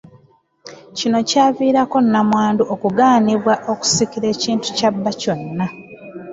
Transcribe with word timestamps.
Kino 0.97 1.17
kyaviirangako 1.29 1.97
Nnamwandu 2.05 2.63
okugaanibwa 2.73 3.53
okusikira 3.71 4.27
ekintu 4.33 4.67
kya 4.77 4.89
bba 4.93 5.11
kyonna. 5.21 5.65